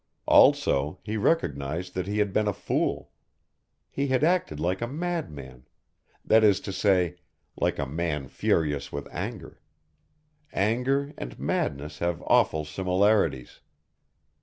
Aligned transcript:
Also 0.25 0.99
he 1.03 1.15
recognised 1.15 1.93
that 1.93 2.07
he 2.07 2.17
had 2.17 2.33
been 2.33 2.47
a 2.47 2.53
fool. 2.53 3.11
He 3.91 4.07
had 4.07 4.23
acted 4.23 4.59
like 4.59 4.81
a 4.81 4.87
mad 4.87 5.29
man 5.29 5.67
that 6.25 6.43
is 6.43 6.59
to 6.61 6.73
say, 6.73 7.17
like 7.55 7.77
a 7.77 7.85
man 7.85 8.27
furious 8.27 8.91
with 8.91 9.07
anger. 9.11 9.61
Anger 10.53 11.13
and 11.19 11.37
madness 11.37 11.99
have 11.99 12.23
awful 12.23 12.65
similarities. 12.65 13.59